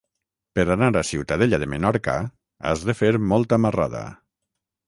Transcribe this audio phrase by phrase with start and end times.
[0.59, 2.17] Per anar a Ciutadella de Menorca
[2.71, 4.05] has de fer molta marrada.